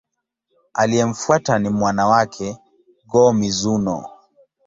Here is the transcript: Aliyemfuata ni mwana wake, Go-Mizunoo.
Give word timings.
Aliyemfuata 0.73 1.59
ni 1.59 1.69
mwana 1.69 2.07
wake, 2.07 2.57
Go-Mizunoo. 3.11 4.03